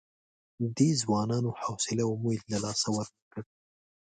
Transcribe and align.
دې 0.77 0.89
ځوانانو 1.01 1.49
حوصله 1.61 2.03
او 2.05 2.11
امید 2.17 2.41
له 2.51 2.57
لاسه 2.63 2.87
ورنه 2.95 3.21
کړ. 3.31 3.41